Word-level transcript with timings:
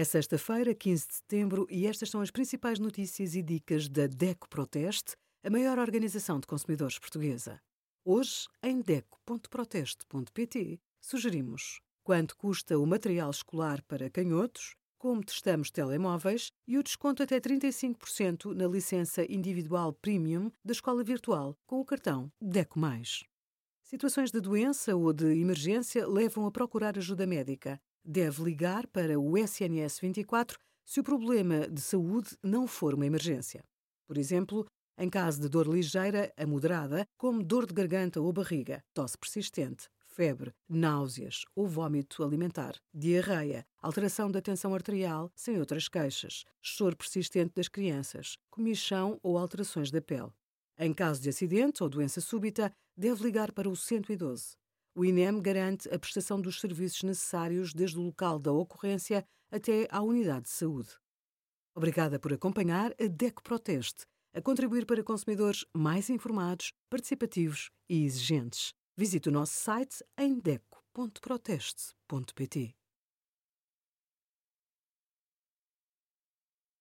É 0.00 0.04
sexta-feira, 0.04 0.74
15 0.74 1.08
de 1.08 1.14
setembro, 1.16 1.66
e 1.68 1.86
estas 1.86 2.08
são 2.08 2.22
as 2.22 2.30
principais 2.30 2.78
notícias 2.78 3.34
e 3.34 3.42
dicas 3.42 3.86
da 3.86 4.06
DECO 4.06 4.48
Proteste, 4.48 5.14
a 5.44 5.50
maior 5.50 5.78
organização 5.78 6.40
de 6.40 6.46
consumidores 6.46 6.98
portuguesa. 6.98 7.60
Hoje, 8.02 8.48
em 8.62 8.80
DECO.proteste.pt, 8.80 10.80
sugerimos 11.02 11.82
quanto 12.02 12.34
custa 12.34 12.78
o 12.78 12.86
material 12.86 13.30
escolar 13.30 13.82
para 13.82 14.08
canhotos, 14.08 14.74
como 14.96 15.22
testamos 15.22 15.70
telemóveis 15.70 16.50
e 16.66 16.78
o 16.78 16.82
desconto 16.82 17.22
até 17.22 17.38
35% 17.38 18.54
na 18.54 18.66
licença 18.66 19.30
individual 19.30 19.92
Premium 19.92 20.50
da 20.64 20.72
escola 20.72 21.04
virtual 21.04 21.58
com 21.66 21.78
o 21.78 21.84
cartão 21.84 22.32
DECO+. 22.40 22.80
Situações 23.82 24.30
de 24.30 24.40
doença 24.40 24.96
ou 24.96 25.12
de 25.12 25.26
emergência 25.26 26.08
levam 26.08 26.46
a 26.46 26.50
procurar 26.50 26.96
ajuda 26.96 27.26
médica. 27.26 27.78
Deve 28.04 28.42
ligar 28.42 28.86
para 28.86 29.18
o 29.18 29.36
SNS 29.36 30.00
24 30.00 30.58
se 30.84 31.00
o 31.00 31.04
problema 31.04 31.68
de 31.68 31.80
saúde 31.80 32.36
não 32.42 32.66
for 32.66 32.94
uma 32.94 33.06
emergência. 33.06 33.62
Por 34.06 34.16
exemplo, 34.16 34.66
em 34.98 35.08
caso 35.08 35.40
de 35.40 35.48
dor 35.48 35.66
ligeira 35.68 36.32
a 36.36 36.46
moderada, 36.46 37.06
como 37.16 37.42
dor 37.42 37.66
de 37.66 37.74
garganta 37.74 38.20
ou 38.20 38.32
barriga, 38.32 38.82
tosse 38.92 39.16
persistente, 39.16 39.88
febre, 40.06 40.52
náuseas 40.68 41.44
ou 41.54 41.66
vômito 41.66 42.24
alimentar, 42.24 42.74
diarreia, 42.92 43.64
alteração 43.80 44.30
da 44.30 44.40
tensão 44.40 44.74
arterial, 44.74 45.30
sem 45.34 45.58
outras 45.58 45.88
queixas, 45.88 46.44
choro 46.60 46.96
persistente 46.96 47.52
das 47.54 47.68
crianças, 47.68 48.36
comichão 48.50 49.18
ou 49.22 49.38
alterações 49.38 49.90
da 49.90 50.00
pele. 50.00 50.32
Em 50.78 50.92
caso 50.92 51.20
de 51.20 51.28
acidente 51.28 51.82
ou 51.82 51.88
doença 51.88 52.20
súbita, 52.20 52.72
deve 52.96 53.22
ligar 53.22 53.52
para 53.52 53.68
o 53.68 53.76
112. 53.76 54.59
O 55.00 55.04
INEM 55.04 55.40
garante 55.40 55.88
a 55.88 55.98
prestação 55.98 56.38
dos 56.38 56.60
serviços 56.60 57.02
necessários 57.04 57.72
desde 57.72 57.98
o 57.98 58.02
local 58.02 58.38
da 58.38 58.52
ocorrência 58.52 59.26
até 59.50 59.88
à 59.90 60.02
unidade 60.02 60.42
de 60.42 60.50
saúde. 60.50 60.90
Obrigada 61.74 62.18
por 62.18 62.34
acompanhar 62.34 62.94
a 63.00 63.06
DECO 63.06 63.42
Proteste, 63.42 64.04
a 64.34 64.42
contribuir 64.42 64.84
para 64.84 65.02
consumidores 65.02 65.64
mais 65.74 66.10
informados, 66.10 66.74
participativos 66.90 67.70
e 67.88 68.04
exigentes. 68.04 68.74
Visite 68.94 69.30
o 69.30 69.32
nosso 69.32 69.54
site 69.54 70.04
em 70.18 70.38
deco.proteste.pt. 70.38 72.79